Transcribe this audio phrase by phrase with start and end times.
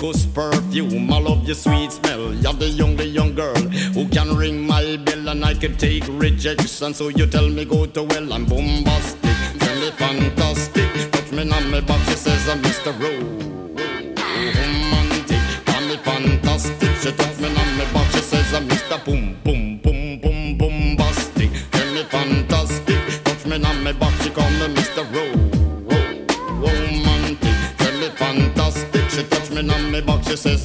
[0.00, 1.12] hibiscus perfume.
[1.12, 2.34] I love your sweet smell.
[2.34, 3.54] You're the young, the young girl
[3.94, 6.94] who can ring my bell and I can take rejection.
[6.94, 11.12] So you tell me go to well, I'm bombastic, tell me fantastic.
[11.12, 12.92] Touch me on my back, she says I'm Mr.
[14.48, 16.96] Romantic, tell me fantastic.
[17.02, 19.04] She touch me on my back, she says I'm Mr.
[19.04, 19.69] Boom Boom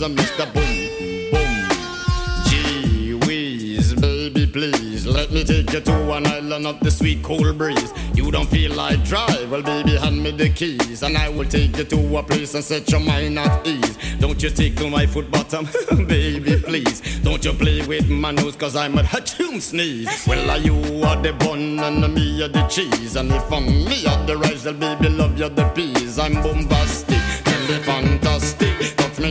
[0.05, 0.45] I'm Mr.
[0.53, 2.45] Boom Boom.
[2.47, 7.51] Gee whiz, baby, please let me take you to an island of the sweet cool
[7.53, 7.91] breeze.
[8.13, 11.75] You don't feel like drive, well, baby, hand me the keys, and I will take
[11.77, 13.97] you to a place and set your mind at ease.
[14.19, 15.67] Don't you tickle my foot bottom,
[16.07, 17.01] baby, please.
[17.21, 20.27] Don't you play with my nose, cause I'm a hatchoon sneeze.
[20.27, 24.05] Well, are you are the bun and me are the cheese, and if I'm me
[24.05, 26.19] are the rice, well, baby, love you the peas.
[26.19, 28.24] I'm bombastic, tell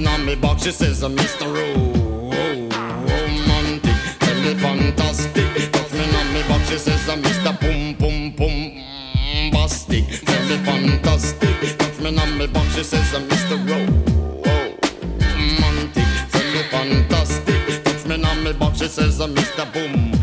[0.01, 1.47] me on me box, she says, I'm Mr.
[1.47, 2.31] Ro-
[3.09, 5.45] romantic, tell me fantastic.
[5.93, 7.59] Me on me box, she says, uh, Mr.
[7.61, 8.73] Pum Pum Pum
[9.53, 12.01] Bastic, tell me fantastic.
[12.01, 13.57] Me on me box, she says, uh, I'm Mr.
[15.21, 18.07] Romantic, tell me fantastic.
[18.07, 19.73] Me on me box, she says, I'm Mr.
[19.73, 20.14] Boom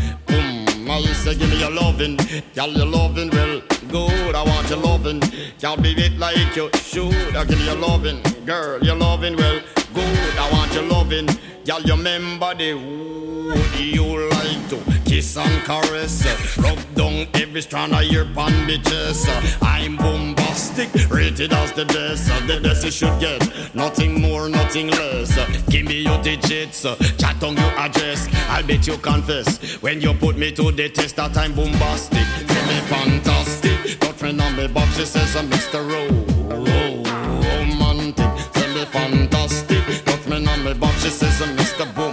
[0.92, 2.18] I say, give me your loving,
[2.52, 4.34] y'all your loving, well, good.
[4.34, 5.22] I want your loving,
[5.58, 7.34] y'all be it like you should.
[7.34, 9.62] I give you your loving, girl, your loving, well,
[9.94, 10.38] good.
[10.38, 11.30] I want your loving,
[11.64, 14.31] y'all remember the would you
[14.72, 16.24] to kiss and caress,
[16.56, 19.28] rub down every strand of your bandages.
[19.60, 23.40] I'm bombastic, rated as the best, the best you should get,
[23.74, 25.30] nothing more, nothing less.
[25.68, 26.82] Give me your digits,
[27.18, 28.28] chat on your address.
[28.48, 32.26] I'll bet you confess when you put me to the test that I'm bombastic.
[32.46, 35.80] Tell me fantastic, touch me on me box, she says I'm Mr.
[35.84, 37.02] Ro- Ro-
[37.58, 38.52] Romantic.
[38.54, 41.94] Tell me fantastic, touch me on me box, she says I'm Mr.
[41.94, 42.11] Boom.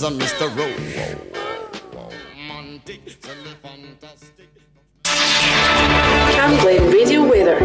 [0.00, 0.56] Box, she Mr.
[0.56, 0.74] Ro-
[2.50, 3.20] Romantic.
[3.20, 3.34] Tell.
[6.32, 7.58] Camglen Radio Weather.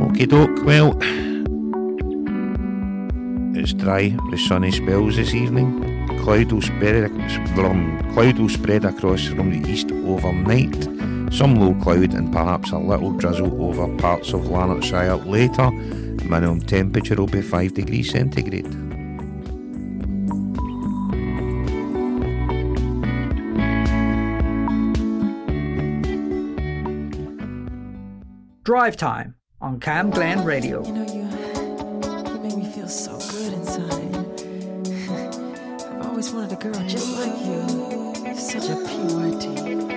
[0.00, 0.96] Okie doke, well,
[3.56, 6.06] it's dry with sunny spells this evening.
[6.20, 7.10] Cloud will, spread,
[7.58, 10.74] um, cloud will spread across from the east overnight.
[11.32, 15.70] Some low cloud and perhaps a little drizzle over parts of Lanarkshire later.
[15.70, 18.89] Minimum temperature will be 5 degrees centigrade.
[28.62, 30.84] Drive Time on Cam Glen Radio.
[30.84, 31.22] You know, you,
[32.30, 34.16] you make me feel so good inside.
[36.00, 38.34] I've always wanted a girl just like you.
[38.36, 39.89] Such a purity,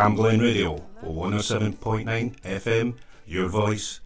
[0.00, 2.94] Camglen Radio, or 107.9 FM,
[3.26, 3.99] your voice,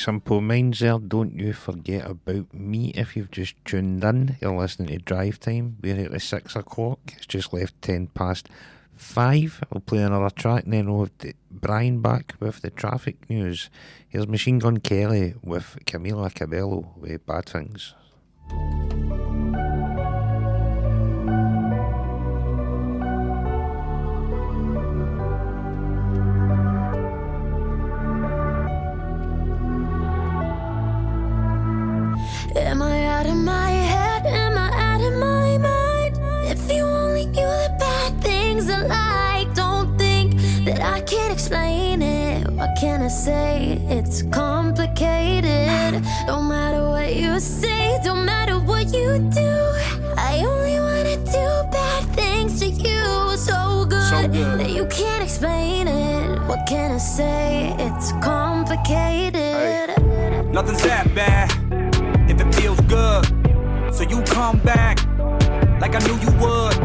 [0.00, 0.98] simple minds there.
[0.98, 4.36] Don't you forget about me if you've just tuned in.
[4.40, 5.76] You're listening to Drive Time.
[5.82, 6.98] We're here at 6 o'clock.
[7.16, 8.48] It's just left 10 past
[8.96, 9.64] 5.
[9.70, 13.68] We'll play another track and then we'll have Brian back with the traffic news.
[14.08, 17.94] Here's Machine Gun Kelly with Camila Cabello with Bad Things.
[42.80, 43.78] Can I say?
[43.90, 46.02] It's complicated.
[46.26, 49.52] No matter what you say, don't matter what you do.
[50.16, 53.36] I only wanna do bad things to you.
[53.36, 54.60] So good, So good.
[54.60, 56.40] that you can't explain it.
[56.48, 57.74] What can I say?
[57.78, 59.90] It's complicated.
[60.50, 61.50] Nothing's that bad
[62.30, 63.26] if it feels good.
[63.92, 65.04] So you come back
[65.82, 66.76] like I knew you would.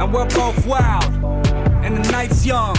[0.00, 1.12] And we're both wild,
[1.84, 2.76] and the night's young.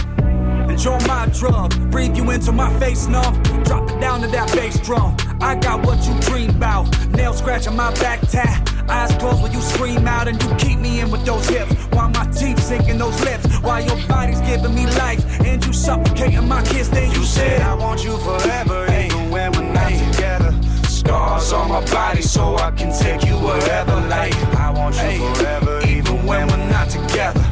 [0.78, 3.42] Enjoy my drug, breathe you into my face numb.
[3.64, 5.16] Drop it down to that bass drum.
[5.40, 6.86] I got what you dream about.
[7.08, 8.72] Nail scratching my back tat.
[8.88, 11.74] Eyes closed when you scream out and you keep me in with those hips.
[11.90, 13.58] While my teeth sink in those lips.
[13.58, 16.86] While your body's giving me life and you suffocating my kiss.
[16.86, 20.54] Then you said, I want you forever, even when we're not together.
[20.84, 23.96] Scars on my body so I can take you wherever.
[24.06, 27.47] Like, I want you forever, even when we're not together.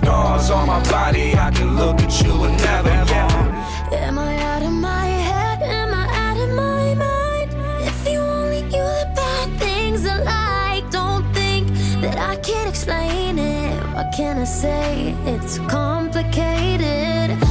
[0.00, 2.88] Scars on my body, I can look at you and never.
[2.88, 4.06] Yeah.
[4.06, 5.60] Am I out of my head?
[5.62, 7.50] Am I out of my mind?
[7.86, 11.68] If you only knew the bad things I like, don't think
[12.00, 13.76] that I can't explain it.
[13.94, 15.14] What can I say?
[15.26, 17.49] It's complicated.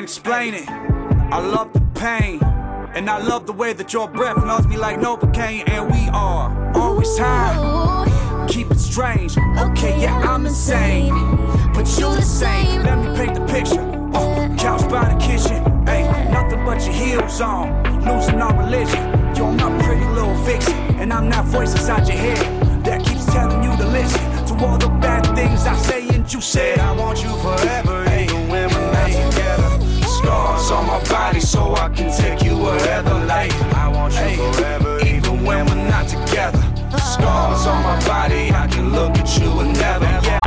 [0.00, 0.66] Can't explain it.
[0.66, 2.40] I love the pain.
[2.94, 5.68] And I love the way that your breath knows me like Novocaine.
[5.68, 8.46] And we are always high.
[8.48, 9.36] Keep it strange.
[9.58, 11.10] Okay, yeah, I'm insane.
[11.74, 12.82] But you the same.
[12.82, 13.84] Let me paint the picture.
[14.14, 15.60] Oh, couch by the kitchen.
[15.84, 17.68] Hey, nothing but your heels on.
[18.02, 19.04] Losing our religion.
[19.36, 20.78] You're my pretty little vixen.
[21.00, 24.78] And I'm that voice inside your head that keeps telling you to listen to all
[24.78, 26.08] the bad things I say.
[26.08, 29.49] And you said, I want you forever, even when we're not together.
[30.20, 33.14] Scars on my body so I can take you wherever.
[33.24, 36.62] Like, I want you forever, even when we're not together.
[36.98, 40.04] Scars on my body, I can look at you and never.
[40.04, 40.38] Yeah.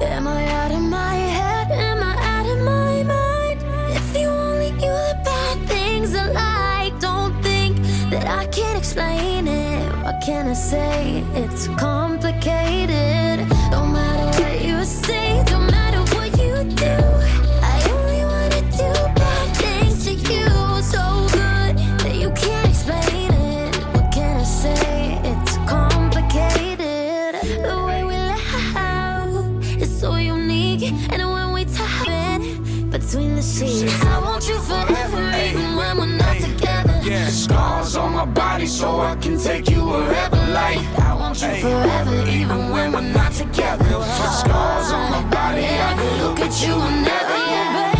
[0.00, 1.72] Am I out of my head?
[1.72, 3.58] Am I out of my mind?
[3.98, 7.78] If you only knew the bad things I like, don't think
[8.10, 9.92] that I can explain it.
[10.04, 11.24] What can I say?
[11.34, 13.49] It's complicated.
[33.62, 36.98] I want you forever, even when we're not together.
[37.04, 40.36] Yeah, scars on my body so I can take you wherever.
[40.50, 43.84] Like, I want you forever, even when we're not together.
[43.84, 47.34] Scars on my body, I can look at you and never.
[47.34, 47.99] Yeah.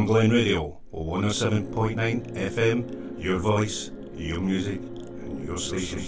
[0.00, 6.00] Cam Radio, 107.9 FM, your voice, your music, and your station.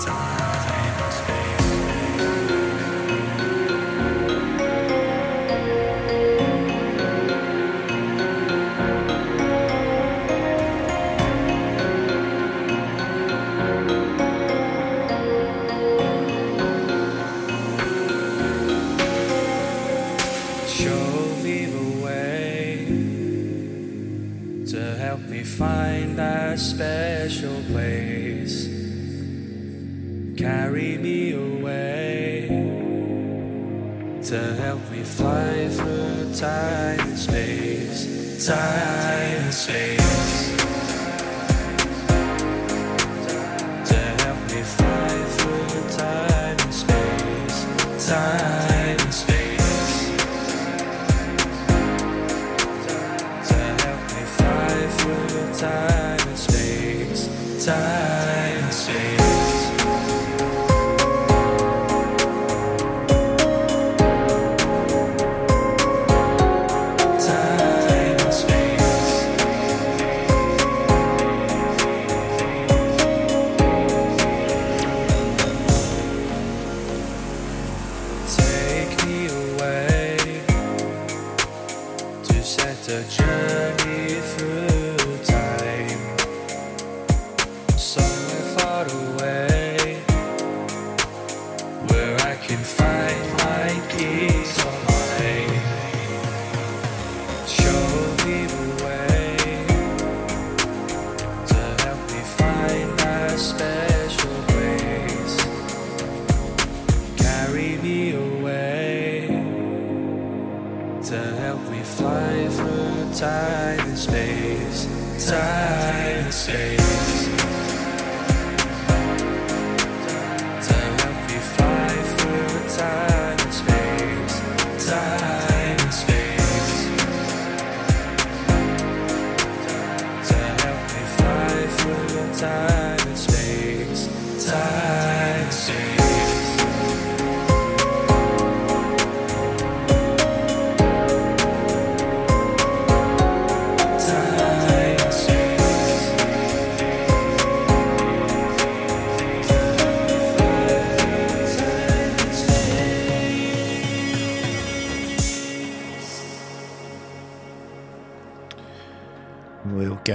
[0.00, 0.59] Show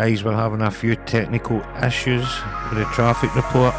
[0.06, 2.28] guys were having a few technical issues
[2.70, 3.74] with the traffic report.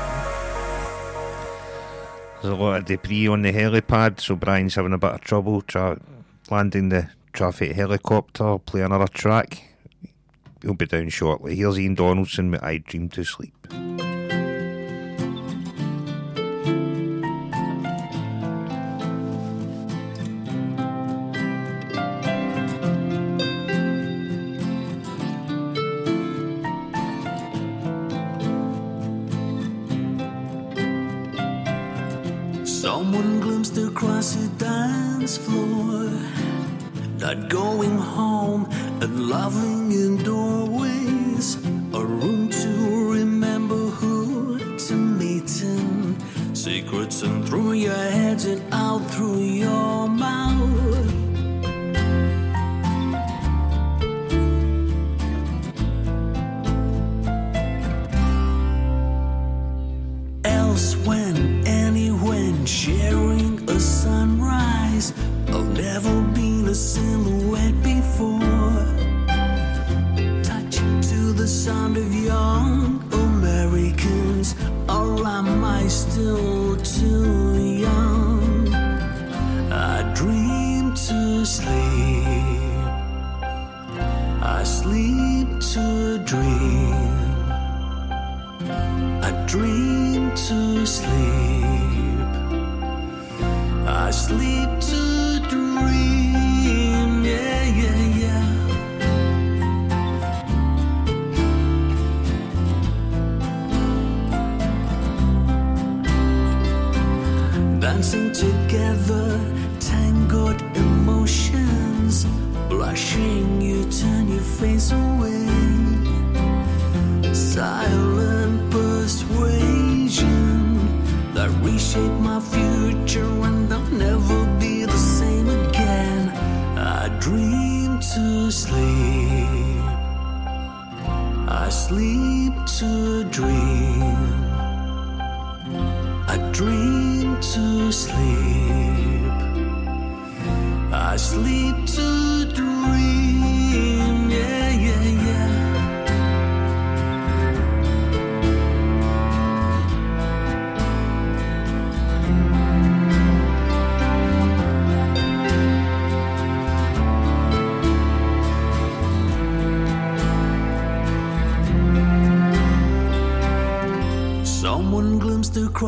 [2.42, 5.62] There's a lot of debris on the helipad, so Brian's having a bit of trouble
[5.62, 6.00] tra-
[6.50, 8.58] landing the traffic helicopter.
[8.58, 9.76] Play another track.
[10.62, 11.54] He'll be down shortly.
[11.54, 13.54] Here's Ian Donaldson with I Dream to Sleep.
[47.06, 50.55] and through your heads and out through your mouth.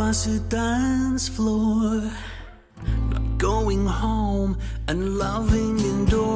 [0.08, 2.00] was a dance floor,
[3.10, 4.56] not going home
[4.88, 6.27] and loving indoors.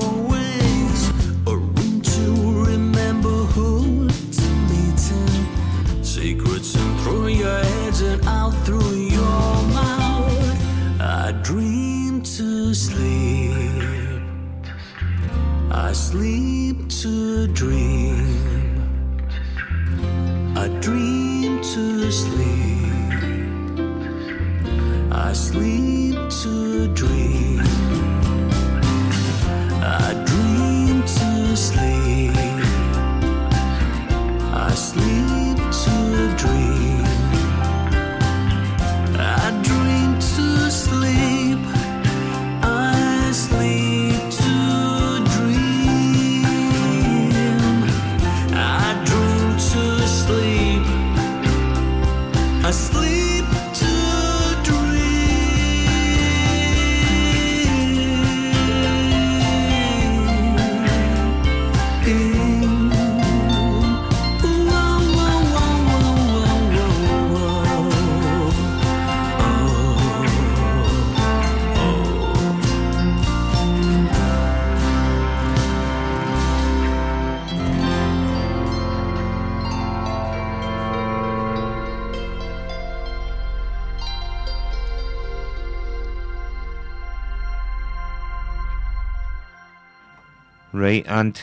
[90.93, 91.41] Right, and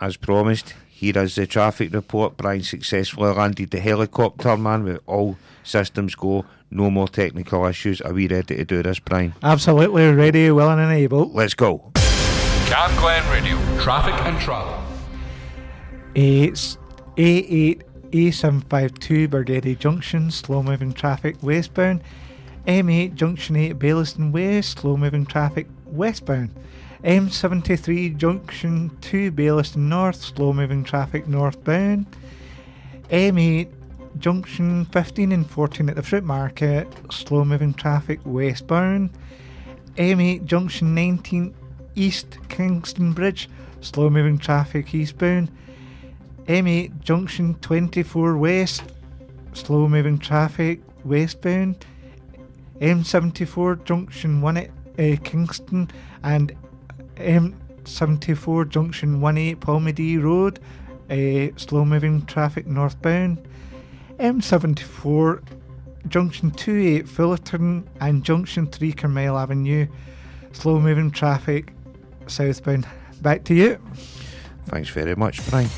[0.00, 2.36] as promised, here is the traffic report.
[2.36, 6.44] Brian successfully landed the helicopter, man, with all systems go.
[6.68, 8.00] No more technical issues.
[8.00, 9.34] Are we ready to do this, Brian?
[9.40, 11.30] Absolutely ready, willing, and able.
[11.30, 11.92] Let's go.
[11.94, 14.82] Cam Glen Radio, traffic and travel.
[16.16, 16.76] It's
[17.16, 22.02] A8 A752 Bargeddie Junction, slow moving traffic westbound.
[22.66, 26.50] M8 Junction 8 Baillieston West, slow moving traffic westbound.
[27.04, 32.06] M73 Junction 2 Baillieston North, slow moving traffic northbound.
[33.10, 33.70] M8
[34.18, 39.10] Junction 15 and 14 at the Fruit Market, slow moving traffic westbound.
[39.96, 41.54] M8 Junction 19
[41.94, 43.48] East Kingston Bridge,
[43.80, 45.50] slow moving traffic eastbound.
[46.46, 48.84] M8 Junction 24 West,
[49.52, 51.84] slow moving traffic westbound.
[52.80, 55.90] M74 Junction 1 at uh, Kingston
[56.22, 56.54] and
[57.16, 60.60] M74 Junction 18 Polmadie Road,
[61.10, 63.46] uh, slow moving traffic northbound.
[64.18, 65.42] M74
[66.08, 69.86] Junction 28 Fullarton and Junction 3 Carmyle Avenue,
[70.52, 71.72] slow moving traffic
[72.26, 72.86] southbound.
[73.22, 73.80] Back to you.
[74.66, 75.68] Thanks very much, Brian.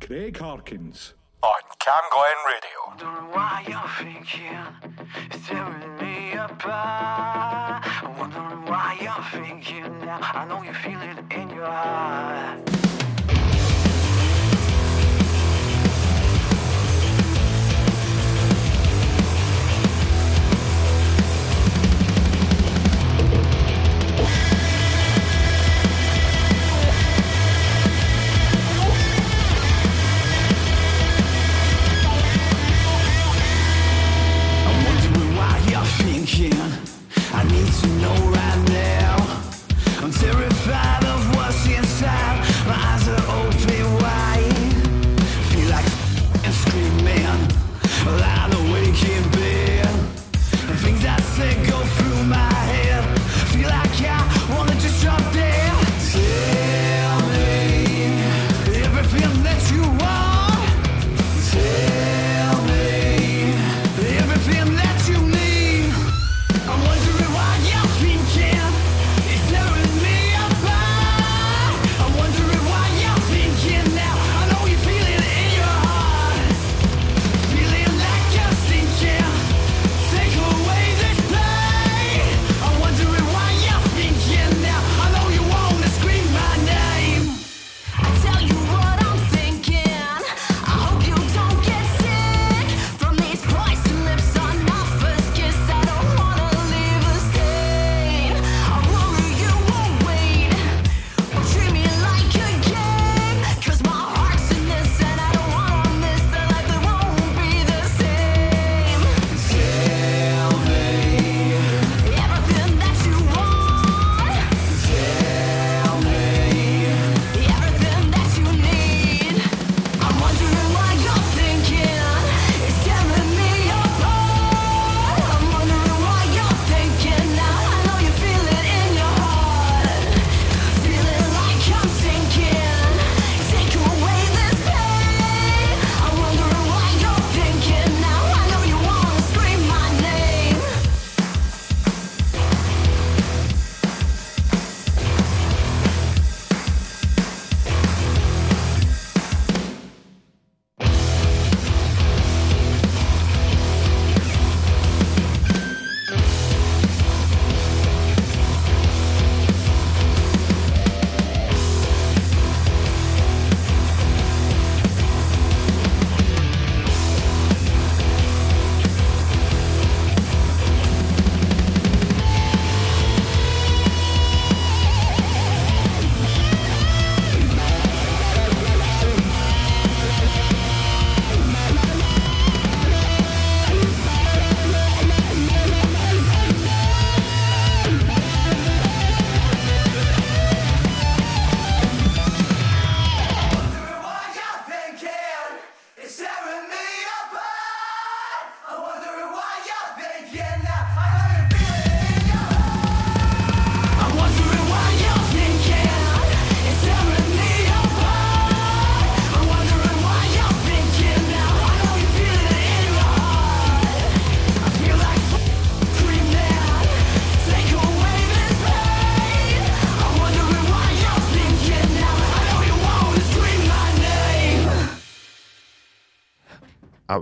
[0.00, 1.14] Craig Harkins.
[1.44, 2.78] On Cam Glen Radio.
[2.86, 4.56] Wondering why you're thinking,
[5.30, 5.50] it's
[6.00, 7.84] me apart.
[8.18, 10.20] Wondering why you're thinking now.
[10.22, 13.03] I know you feel it in your heart.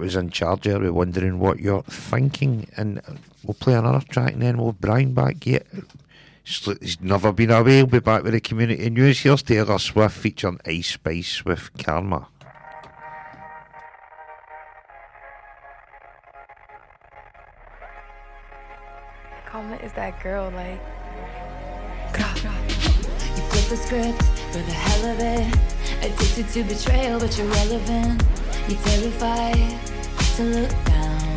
[0.02, 2.68] Was in charge there, we're wondering what you're thinking.
[2.76, 3.00] And
[3.44, 5.66] we'll play another track and then we'll have Brian back yet.
[6.44, 7.76] He's he's never been away.
[7.76, 9.20] He'll be back with the community news.
[9.20, 12.26] Here's Taylor Swift featuring Ice Spice with Karma.
[19.46, 20.80] Karma is that girl, like.
[22.14, 25.56] You flip the script for the hell of it.
[26.04, 28.41] Addicted to betrayal, but you're relevant.
[28.68, 29.78] You're terrified
[30.36, 31.36] to look down.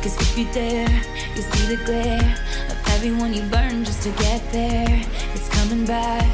[0.00, 0.88] Cause if you dare,
[1.34, 2.36] you see the glare
[2.70, 5.02] of everyone you burn just to get there.
[5.34, 6.26] It's coming back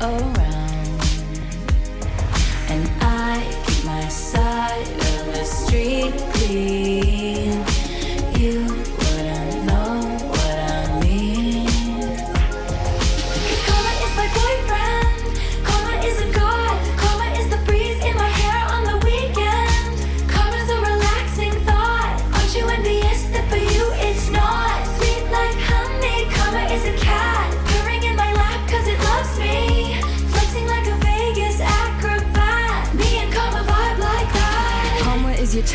[0.00, 1.00] around.
[2.70, 7.53] And I keep my side of the street clean.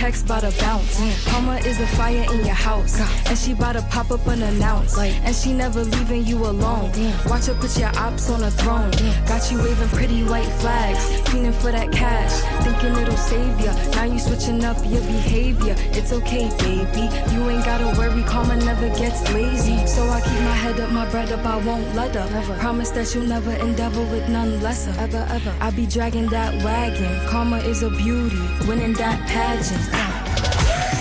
[0.10, 0.98] Checks bout to bounce.
[1.26, 3.00] Karma is a fire in your house.
[3.28, 4.98] And she bout to pop up unannounced.
[4.98, 6.92] And she never leaving you alone.
[7.28, 8.92] Watch her put your ops on a throne.
[9.28, 11.00] Got you waving pretty white flags.
[11.30, 12.34] Fiending for that cash.
[12.64, 13.74] Thinking it'll save ya.
[13.92, 15.76] Now you switching up your behavior.
[15.98, 17.06] It's okay, baby.
[17.34, 18.24] You ain't gotta worry.
[18.24, 19.86] Karma never gets lazy.
[19.88, 21.46] So I keep my head up, my bread up.
[21.46, 22.30] I won't let up.
[22.32, 22.56] Never.
[22.58, 24.94] Promise that you'll never endeavor with none lesser.
[25.00, 25.56] Ever, ever.
[25.60, 27.28] I be dragging that wagon.
[27.28, 28.42] Karma is a beauty.
[28.68, 29.84] Winning that pageant.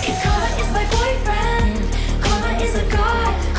[0.04, 2.22] Cause Karma is my boyfriend.
[2.22, 3.57] Karma is a god.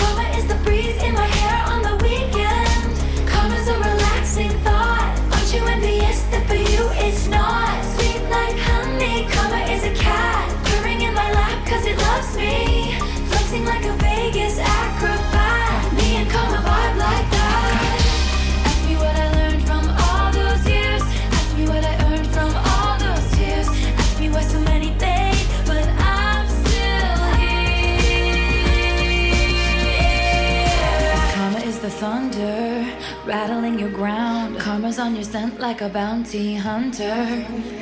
[35.10, 37.18] On your scent like a bounty hunter.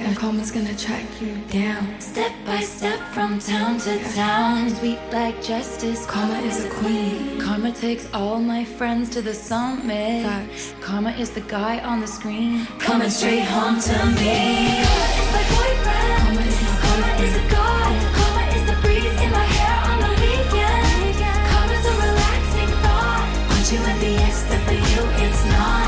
[0.06, 2.00] And karma's gonna track you down.
[2.00, 4.70] Step by step from town to town.
[4.70, 6.06] Sweet like justice.
[6.06, 7.42] Karma is a queen.
[7.42, 10.24] Karma takes all my friends to the summit.
[10.80, 12.66] Karma is the guy on the screen.
[12.80, 14.38] Coming straight home to me.
[14.88, 16.20] Karma is my boyfriend.
[16.24, 17.94] Karma is my Karma is a god.
[18.18, 21.16] Karma is the breeze in my hair on the weekend.
[21.52, 23.28] Karma's a relaxing thought.
[23.52, 25.87] Aren't you envious that for you it's not?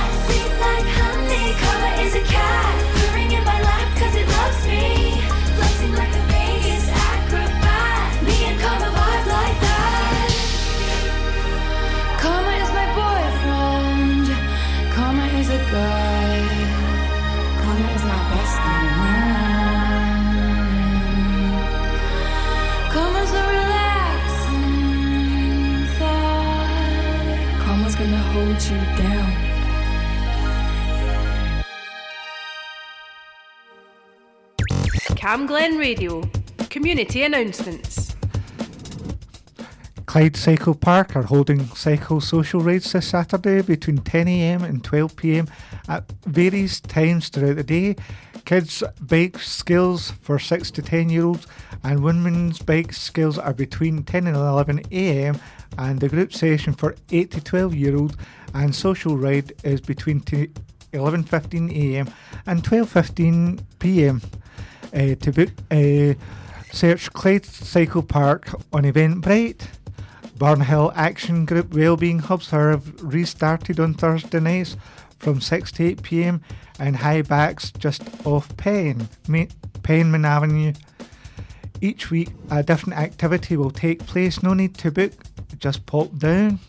[35.30, 36.28] Camglen Radio.
[36.72, 38.16] Community announcements.
[40.08, 45.48] Clyde Cycle Park are holding cycle social rides this Saturday between 10am and 12pm
[45.88, 47.96] at various times throughout the day.
[48.46, 51.46] Kids' bike skills for 6 to 10 year olds
[51.84, 55.40] and women's bike skills are between 10 and 11am
[55.78, 58.18] and the group session for 8 to 12 year olds
[58.56, 62.12] and social ride is between 11.15am
[62.48, 64.24] and 12.15pm.
[64.92, 66.14] Uh, to book, uh,
[66.72, 69.68] search Clyde Cycle Park on Eventbrite.
[70.38, 74.78] Barnhill Action Group Wellbeing Hubs have restarted on Thursday nights
[75.18, 76.42] from 6 to 8 pm
[76.80, 79.10] and high backs just off Penn,
[79.84, 80.74] Penman Avenue.
[81.82, 84.42] Each week, a different activity will take place.
[84.42, 85.12] No need to book,
[85.60, 86.60] just pop down.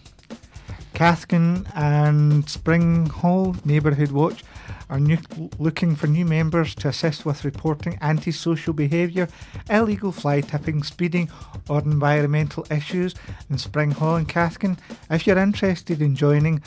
[0.94, 4.44] Cathkin and Springhall Neighbourhood Watch
[4.90, 5.18] are new,
[5.58, 9.28] looking for new members to assist with reporting antisocial behaviour,
[9.70, 11.30] illegal fly tipping, speeding,
[11.68, 13.14] or environmental issues
[13.48, 14.76] in Springhall and Cathkin.
[15.08, 16.62] If you're interested in joining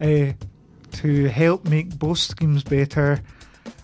[0.00, 0.32] uh,
[0.92, 3.20] to help make both schemes better,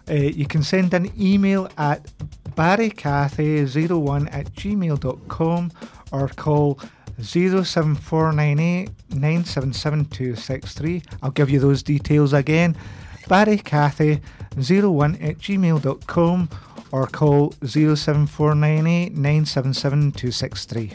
[0.09, 2.11] uh, you can send an email at
[2.55, 5.73] barrycathy01 at gmail.com
[6.12, 6.81] or call
[7.21, 11.03] 07498 977263.
[11.23, 12.77] I'll give you those details again.
[13.25, 16.49] Barrycathy01 at gmail.com
[16.93, 20.93] or call 07498 977 263.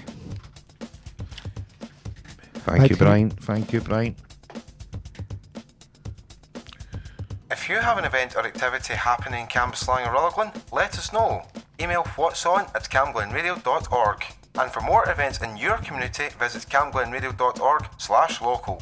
[2.53, 3.29] Thank you, Brian.
[3.29, 4.15] Thank you, Brian.
[7.49, 11.43] If you have an event or activity happening in Cambuslang or Rutherglen, let us know.
[11.79, 14.25] Email what's on at camglenradio.org.
[14.59, 18.81] And for more events in your community, visit camglenradio.org slash local.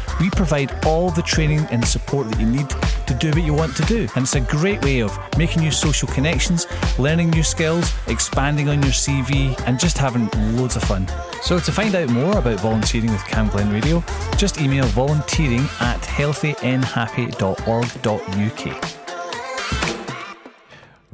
[0.21, 2.69] We provide all the training and support that you need
[3.07, 4.07] to do what you want to do.
[4.15, 6.67] And it's a great way of making new social connections,
[6.99, 11.07] learning new skills, expanding on your CV, and just having loads of fun.
[11.41, 14.03] So to find out more about volunteering with Camglen Radio,
[14.37, 18.97] just email volunteering at healthynhappy.org.uk.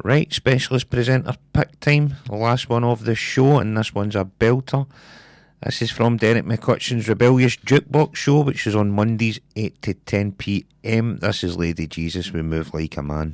[0.04, 4.26] Right, specialist presenter pick time, the last one of the show, and this one's a
[4.26, 4.86] belter.
[5.66, 10.34] This is from Derek McCutcheon's Rebellious Jukebox Show, which is on Mondays 8 to 10
[10.34, 11.18] pm.
[11.18, 13.34] This is Lady Jesus, We Move Like a Man.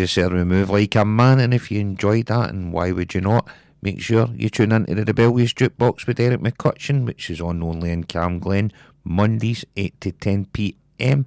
[0.00, 3.12] Jesus said we move like a man, and if you enjoyed that, and why would
[3.12, 3.46] you not,
[3.82, 7.90] make sure you tune into the Rebellious Jukebox with Eric McCutcheon, which is on only
[7.90, 8.72] in Camglen,
[9.04, 11.26] Mondays 8 to 10 pm.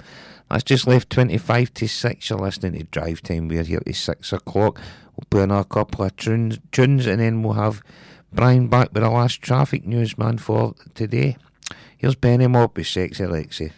[0.49, 2.30] That's just left 25 to 6.
[2.32, 3.47] You're listening to Drive Time.
[3.47, 4.80] We're here to 6 o'clock.
[5.15, 7.84] We'll play another couple of tunes, tunes and then we'll have
[8.32, 11.38] Brian back with the last traffic news, man, for today.
[11.95, 13.71] Here's Benny Mob with Sexy Lexi.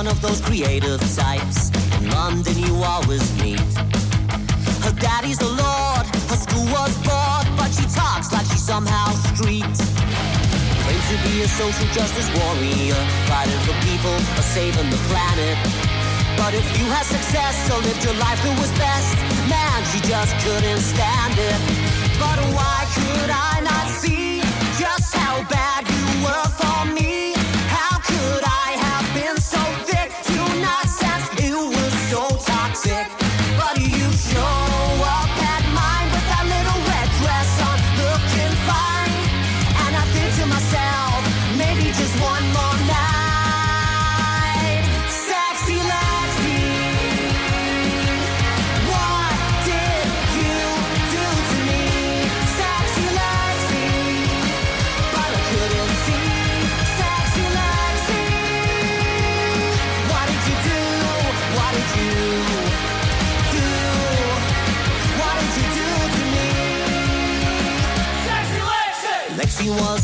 [0.00, 1.68] One of those creative types
[2.00, 3.60] in London you always meet.
[4.80, 9.76] Her daddy's the Lord, her school was bored, but she talks like she's somehow street.
[10.84, 12.96] Claims to be a social justice warrior,
[13.28, 15.56] fighting for people or saving the planet.
[16.40, 19.12] But if you had success or lived your life that was best,
[19.52, 21.60] man, she just couldn't stand it.
[22.16, 24.40] But why could I not see
[24.80, 27.29] just how bad you were for me?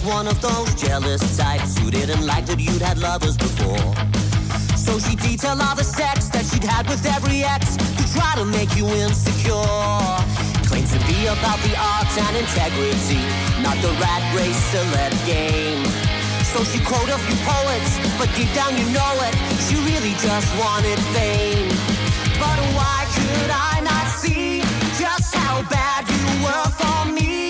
[0.07, 3.90] One of those jealous types who didn't like that you'd had lovers before.
[4.78, 8.44] So she detailed all the sex that she'd had with every ex to try to
[8.46, 9.66] make you insecure.
[10.70, 13.18] Claims to be about the arts and integrity,
[13.66, 15.82] not the rat race celeb game.
[16.54, 19.34] So she quote a few poets, but deep down you know it,
[19.66, 21.66] she really just wanted fame.
[22.38, 24.62] But why could I not see
[25.02, 27.45] just how bad you were for me?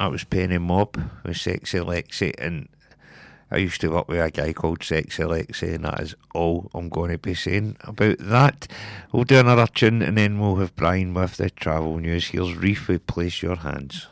[0.00, 2.70] That was Penny Mob with Sexy Lexi, and
[3.50, 6.88] I used to work with a guy called Sexy Lexi, and that is all I'm
[6.88, 8.66] going to be saying about that.
[9.12, 12.28] We'll do another tune, and then we'll have Brian with the travel news.
[12.28, 14.06] Here's Reef with Place Your Hands.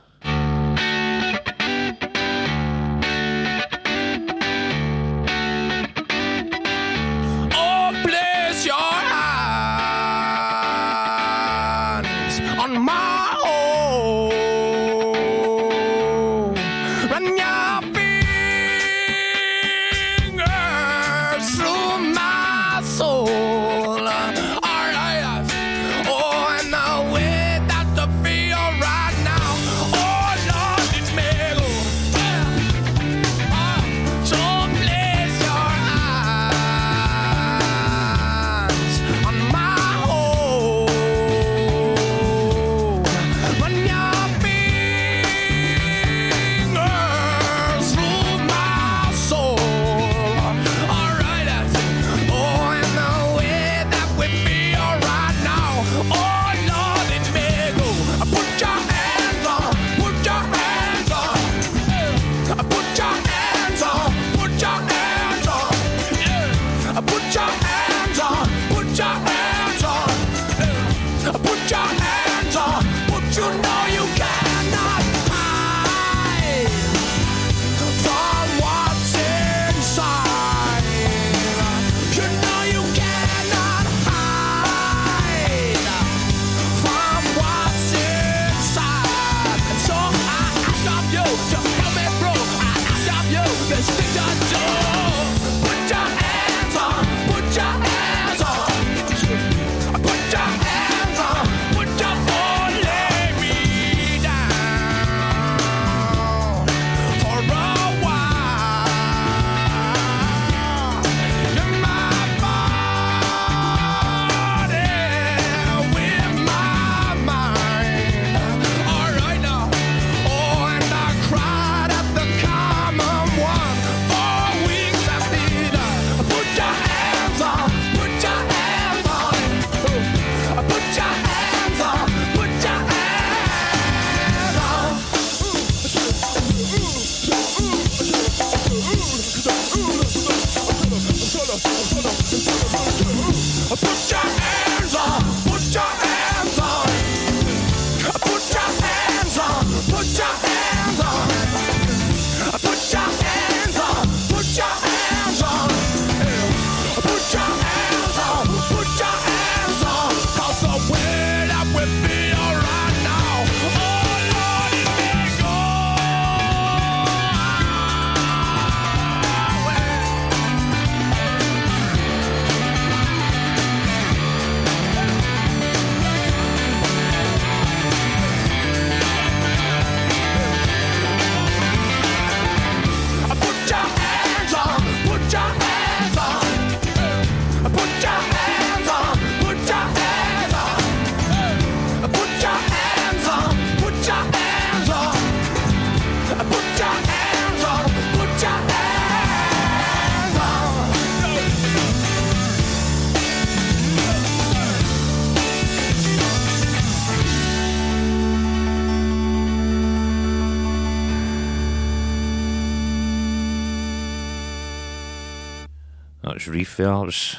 [216.89, 217.37] It's Reefers.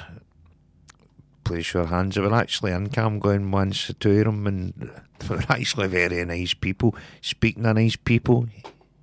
[1.43, 2.13] Place your hands.
[2.13, 6.23] They were actually in Camglen once, the two of them, and they were actually very
[6.23, 6.95] nice people.
[7.21, 8.47] Speaking of nice people,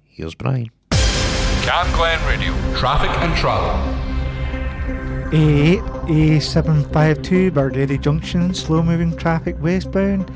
[0.05, 0.71] here's Brian.
[0.91, 3.71] Camglen Radio, traffic and travel.
[5.33, 10.31] A8, A752 Bargeddie Junction, slow moving traffic westbound.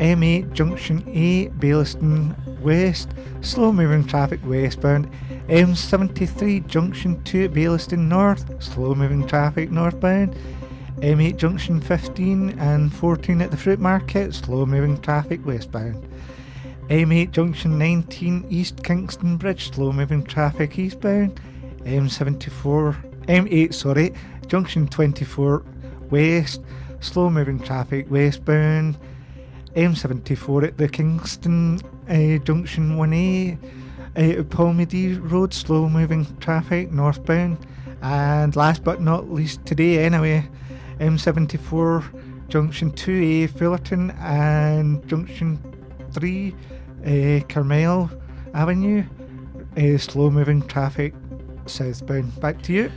[0.00, 3.10] M8 Junction A, Baillieston West,
[3.42, 5.08] slow moving traffic westbound.
[5.48, 10.34] M73 Junction 2 Baillieston North, slow moving traffic northbound.
[10.98, 16.08] M8 Junction 15 and 14 at the fruit market, slow moving traffic westbound.
[16.88, 21.38] M8 Junction 19 East Kingston Bridge, slow moving traffic eastbound.
[21.82, 24.14] M74, M8, sorry,
[24.46, 25.62] Junction 24
[26.10, 26.62] West,
[27.00, 28.96] slow moving traffic westbound.
[29.76, 33.58] M74 at the Kingston uh, Junction 1A,
[34.16, 37.58] uh, Polmadie Road, slow moving traffic northbound.
[38.02, 40.48] And last but not least today, anyway,
[41.00, 45.58] M74 Junction 2A Fullarton and Junction
[46.12, 46.54] 3
[47.04, 48.10] uh, Carmyle
[48.54, 49.04] Avenue,
[49.76, 51.14] uh, slow moving traffic
[51.66, 52.38] southbound.
[52.40, 52.92] Back to you.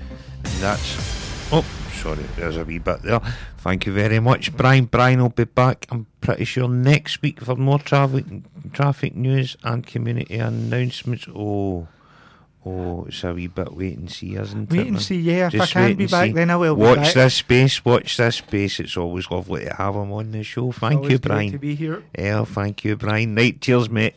[0.60, 1.52] That's.
[1.52, 1.66] Oh,
[1.98, 3.20] sorry, there's a wee bit there.
[3.58, 4.86] Thank you very much, Brian.
[4.86, 8.26] Brian will be back, I'm pretty sure, next week for more traffic
[8.74, 11.28] traffic news and community announcements.
[11.36, 11.88] Oh,
[12.66, 14.78] oh, it's a wee bit wait and see, isn't it?
[14.78, 15.50] Wait and see, yeah.
[15.52, 16.34] If I can wait be back, see.
[16.34, 18.80] then I will be Watch this space, watch this space.
[18.80, 20.72] It's always lovely to have him on the show.
[20.72, 21.52] Thank Always you, Brian.
[21.52, 22.04] to be here.
[22.18, 23.34] Yeah, thank you, Brian.
[23.36, 24.16] Night, cheers, mate.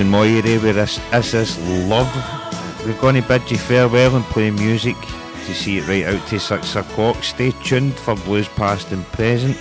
[0.00, 2.12] in my area this, this is love.
[2.84, 4.96] We're going to bid you farewell and play music
[5.46, 7.22] to see it right out to 6 o'clock.
[7.24, 9.56] Stay tuned for Blues Past and Present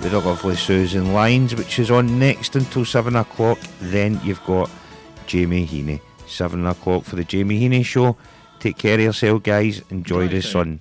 [0.00, 3.58] with the lovely Susan Lines, which is on next until 7 o'clock.
[3.80, 4.70] Then you've got
[5.26, 6.00] Jamie Heaney.
[6.26, 8.16] 7 o'clock for the Jamie Heaney Show.
[8.60, 9.82] Take care of yourself, guys.
[9.90, 10.80] Enjoy, Enjoy the sun.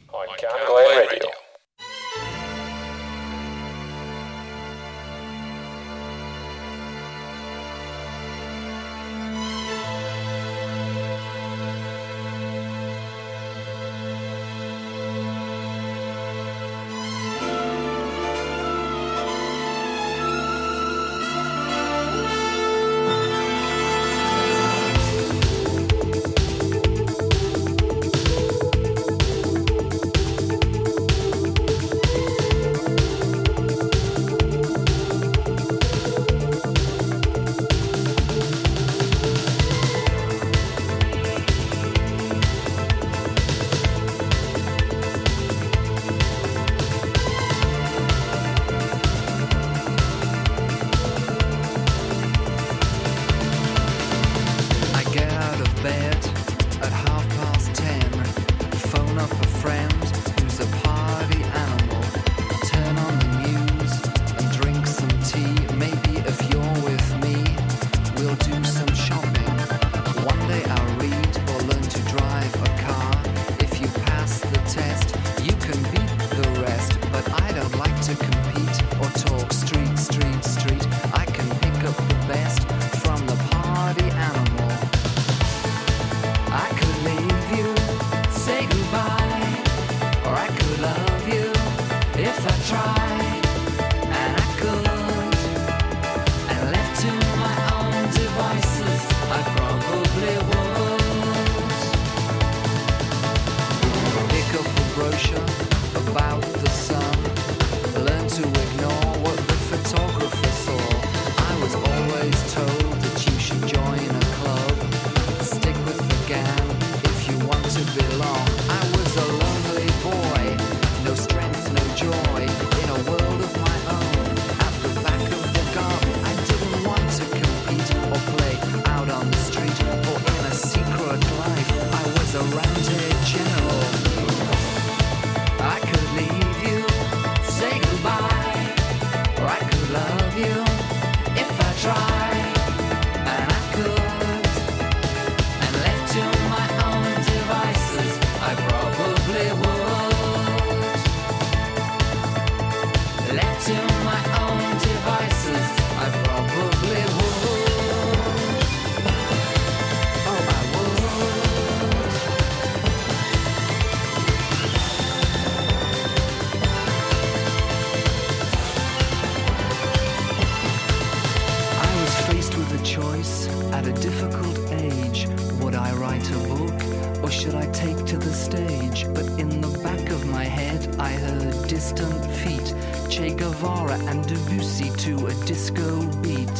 [181.77, 182.73] distant feet,
[183.07, 186.59] Che Guevara and Debussy to a disco beat.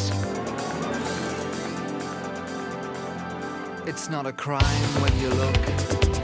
[3.87, 5.59] It's not a crime when you look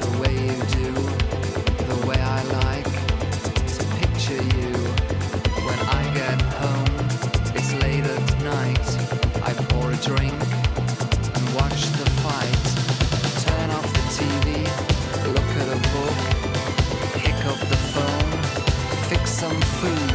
[0.06, 0.91] the way you do,
[1.91, 2.91] the way I like
[3.78, 4.72] to picture you.
[5.68, 6.96] When I get home,
[7.58, 8.88] it's late at night,
[9.41, 10.62] I pour a drink.
[19.84, 20.12] queen.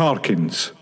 [0.00, 0.79] Craig